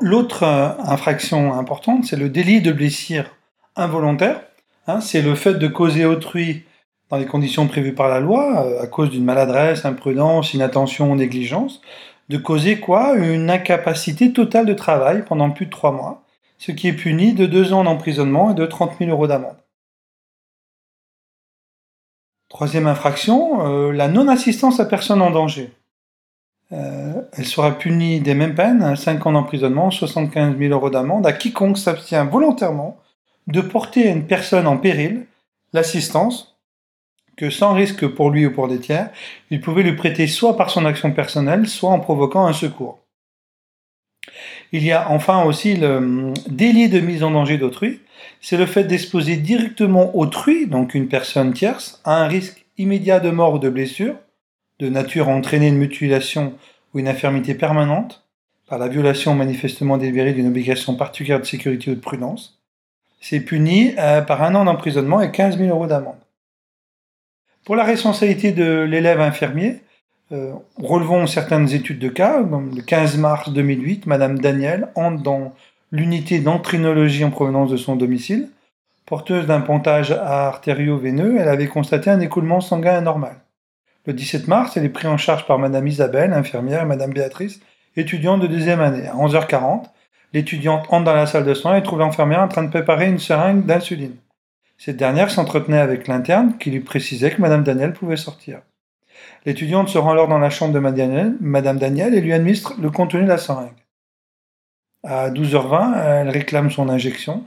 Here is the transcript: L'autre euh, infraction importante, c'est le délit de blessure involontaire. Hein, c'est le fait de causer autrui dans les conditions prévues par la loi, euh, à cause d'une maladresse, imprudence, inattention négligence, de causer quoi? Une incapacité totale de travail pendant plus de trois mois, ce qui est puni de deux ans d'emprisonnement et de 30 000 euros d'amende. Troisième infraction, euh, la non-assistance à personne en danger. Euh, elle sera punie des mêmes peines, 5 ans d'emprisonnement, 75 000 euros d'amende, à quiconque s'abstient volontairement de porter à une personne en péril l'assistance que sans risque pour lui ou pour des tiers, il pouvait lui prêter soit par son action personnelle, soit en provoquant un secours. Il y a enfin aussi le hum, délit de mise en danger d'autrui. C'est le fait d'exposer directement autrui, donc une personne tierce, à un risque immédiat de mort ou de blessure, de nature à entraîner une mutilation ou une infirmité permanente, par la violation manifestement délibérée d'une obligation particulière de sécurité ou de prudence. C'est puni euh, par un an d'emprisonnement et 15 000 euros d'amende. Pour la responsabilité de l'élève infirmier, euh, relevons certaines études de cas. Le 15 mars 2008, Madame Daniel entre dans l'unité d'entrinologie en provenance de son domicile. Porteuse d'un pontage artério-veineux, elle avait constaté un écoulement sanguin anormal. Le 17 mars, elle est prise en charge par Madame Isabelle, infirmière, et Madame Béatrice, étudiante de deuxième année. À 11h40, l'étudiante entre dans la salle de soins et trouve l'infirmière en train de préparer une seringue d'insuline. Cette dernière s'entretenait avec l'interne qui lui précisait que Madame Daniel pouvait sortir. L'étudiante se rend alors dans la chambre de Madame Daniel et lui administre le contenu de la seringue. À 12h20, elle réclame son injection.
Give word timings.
L'autre 0.00 0.42
euh, 0.42 0.70
infraction 0.84 1.54
importante, 1.54 2.04
c'est 2.04 2.16
le 2.16 2.28
délit 2.28 2.60
de 2.60 2.72
blessure 2.72 3.24
involontaire. 3.76 4.42
Hein, 4.86 5.00
c'est 5.00 5.22
le 5.22 5.34
fait 5.34 5.54
de 5.54 5.68
causer 5.68 6.04
autrui 6.04 6.64
dans 7.10 7.16
les 7.16 7.26
conditions 7.26 7.66
prévues 7.68 7.94
par 7.94 8.08
la 8.08 8.20
loi, 8.20 8.66
euh, 8.66 8.82
à 8.82 8.86
cause 8.86 9.10
d'une 9.10 9.24
maladresse, 9.24 9.84
imprudence, 9.84 10.52
inattention 10.54 11.14
négligence, 11.14 11.80
de 12.28 12.36
causer 12.36 12.80
quoi? 12.80 13.14
Une 13.16 13.50
incapacité 13.50 14.32
totale 14.32 14.66
de 14.66 14.74
travail 14.74 15.24
pendant 15.24 15.50
plus 15.50 15.66
de 15.66 15.70
trois 15.70 15.92
mois, 15.92 16.24
ce 16.58 16.72
qui 16.72 16.88
est 16.88 16.92
puni 16.92 17.32
de 17.32 17.46
deux 17.46 17.72
ans 17.72 17.84
d'emprisonnement 17.84 18.50
et 18.50 18.54
de 18.54 18.66
30 18.66 18.98
000 18.98 19.10
euros 19.10 19.26
d'amende. 19.26 19.56
Troisième 22.48 22.86
infraction, 22.86 23.66
euh, 23.66 23.92
la 23.92 24.08
non-assistance 24.08 24.80
à 24.80 24.86
personne 24.86 25.22
en 25.22 25.30
danger. 25.30 25.70
Euh, 26.72 27.22
elle 27.32 27.46
sera 27.46 27.78
punie 27.78 28.20
des 28.20 28.34
mêmes 28.34 28.54
peines, 28.54 28.94
5 28.94 29.26
ans 29.26 29.32
d'emprisonnement, 29.32 29.90
75 29.90 30.58
000 30.58 30.72
euros 30.72 30.90
d'amende, 30.90 31.26
à 31.26 31.32
quiconque 31.32 31.78
s'abstient 31.78 32.26
volontairement 32.30 32.98
de 33.46 33.62
porter 33.62 34.08
à 34.08 34.12
une 34.12 34.26
personne 34.26 34.66
en 34.66 34.76
péril 34.76 35.26
l'assistance 35.72 36.58
que 37.36 37.50
sans 37.50 37.72
risque 37.72 38.06
pour 38.06 38.30
lui 38.30 38.46
ou 38.46 38.52
pour 38.52 38.68
des 38.68 38.80
tiers, 38.80 39.10
il 39.50 39.60
pouvait 39.60 39.84
lui 39.84 39.94
prêter 39.94 40.26
soit 40.26 40.56
par 40.56 40.70
son 40.70 40.84
action 40.84 41.12
personnelle, 41.12 41.68
soit 41.68 41.90
en 41.90 42.00
provoquant 42.00 42.46
un 42.46 42.52
secours. 42.52 42.98
Il 44.72 44.84
y 44.84 44.92
a 44.92 45.10
enfin 45.10 45.44
aussi 45.44 45.76
le 45.76 45.96
hum, 45.96 46.34
délit 46.48 46.88
de 46.88 47.00
mise 47.00 47.22
en 47.22 47.30
danger 47.30 47.56
d'autrui. 47.56 48.00
C'est 48.40 48.56
le 48.56 48.66
fait 48.66 48.84
d'exposer 48.84 49.36
directement 49.36 50.16
autrui, 50.16 50.66
donc 50.66 50.94
une 50.94 51.08
personne 51.08 51.52
tierce, 51.54 52.00
à 52.04 52.22
un 52.22 52.26
risque 52.26 52.66
immédiat 52.76 53.20
de 53.20 53.30
mort 53.30 53.54
ou 53.54 53.58
de 53.58 53.70
blessure, 53.70 54.16
de 54.78 54.88
nature 54.88 55.28
à 55.28 55.32
entraîner 55.32 55.68
une 55.68 55.78
mutilation 55.78 56.54
ou 56.94 56.98
une 56.98 57.08
infirmité 57.08 57.54
permanente, 57.54 58.24
par 58.68 58.78
la 58.78 58.88
violation 58.88 59.34
manifestement 59.34 59.96
délibérée 59.96 60.32
d'une 60.32 60.46
obligation 60.46 60.94
particulière 60.94 61.40
de 61.40 61.46
sécurité 61.46 61.90
ou 61.90 61.94
de 61.94 62.00
prudence. 62.00 62.58
C'est 63.20 63.40
puni 63.40 63.94
euh, 63.98 64.20
par 64.20 64.42
un 64.42 64.54
an 64.54 64.64
d'emprisonnement 64.64 65.20
et 65.20 65.30
15 65.30 65.58
000 65.58 65.70
euros 65.70 65.86
d'amende. 65.86 66.18
Pour 67.64 67.76
la 67.76 67.84
responsabilité 67.84 68.52
de 68.52 68.80
l'élève 68.80 69.20
infirmier, 69.20 69.82
euh, 70.32 70.52
relevons 70.76 71.26
certaines 71.26 71.72
études 71.72 71.98
de 71.98 72.08
cas. 72.08 72.40
Le 72.40 72.82
15 72.82 73.16
mars 73.16 73.50
2008, 73.50 74.06
Madame 74.06 74.38
Daniel 74.38 74.88
entre 74.94 75.22
dans 75.22 75.54
l'unité 75.90 76.40
d'entrinologie 76.40 77.24
en 77.24 77.30
provenance 77.30 77.70
de 77.70 77.76
son 77.76 77.96
domicile. 77.96 78.48
Porteuse 79.06 79.46
d'un 79.46 79.62
pontage 79.62 80.12
artério-veineux, 80.12 81.36
elle 81.38 81.48
avait 81.48 81.66
constaté 81.66 82.10
un 82.10 82.20
écoulement 82.20 82.60
sanguin 82.60 82.96
anormal. 82.96 83.36
Le 84.08 84.14
17 84.14 84.48
mars, 84.48 84.74
elle 84.74 84.86
est 84.86 84.88
prise 84.88 85.10
en 85.10 85.18
charge 85.18 85.46
par 85.46 85.58
Madame 85.58 85.86
Isabelle, 85.86 86.32
infirmière, 86.32 86.80
et 86.80 86.86
Madame 86.86 87.12
Béatrice, 87.12 87.60
étudiante 87.94 88.40
de 88.40 88.46
deuxième 88.46 88.80
année. 88.80 89.06
À 89.06 89.14
11h40, 89.14 89.84
l'étudiante 90.32 90.86
entre 90.88 91.04
dans 91.04 91.14
la 91.14 91.26
salle 91.26 91.44
de 91.44 91.52
soins 91.52 91.76
et 91.76 91.82
trouve 91.82 91.98
l'infirmière 91.98 92.40
en 92.40 92.48
train 92.48 92.62
de 92.62 92.70
préparer 92.70 93.06
une 93.06 93.18
seringue 93.18 93.66
d'insuline. 93.66 94.16
Cette 94.78 94.96
dernière 94.96 95.30
s'entretenait 95.30 95.78
avec 95.78 96.08
l'interne 96.08 96.56
qui 96.58 96.70
lui 96.70 96.80
précisait 96.80 97.32
que 97.32 97.42
Madame 97.42 97.64
Daniel 97.64 97.92
pouvait 97.92 98.16
sortir. 98.16 98.62
L'étudiante 99.44 99.90
se 99.90 99.98
rend 99.98 100.12
alors 100.12 100.28
dans 100.28 100.38
la 100.38 100.48
chambre 100.48 100.72
de 100.72 100.78
Madame 100.78 101.78
Daniel 101.78 102.14
et 102.14 102.22
lui 102.22 102.32
administre 102.32 102.76
le 102.80 102.90
contenu 102.90 103.24
de 103.24 103.28
la 103.28 103.36
seringue. 103.36 103.76
À 105.04 105.28
12h20, 105.28 106.02
elle 106.02 106.30
réclame 106.30 106.70
son 106.70 106.88
injection. 106.88 107.44